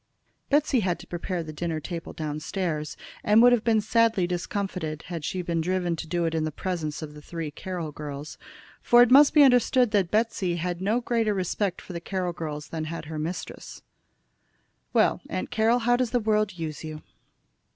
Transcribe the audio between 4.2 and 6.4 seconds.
discomfited had she been driven to do it